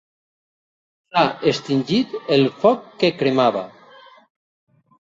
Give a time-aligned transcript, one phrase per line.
[1.09, 1.23] S'ha
[1.53, 3.67] extingit el foc que cremava.